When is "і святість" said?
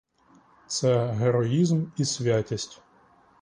1.97-2.81